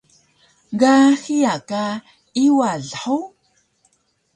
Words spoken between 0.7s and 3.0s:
ga hiya ka Iwal